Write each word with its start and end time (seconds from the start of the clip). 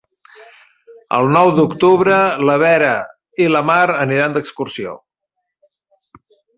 El 1.17 1.29
nou 1.35 1.49
d'octubre 1.59 2.17
na 2.49 2.57
Vera 2.65 2.91
i 3.45 3.53
na 3.55 3.65
Mar 3.71 3.85
aniran 4.09 4.41
d'excursió. 4.41 5.01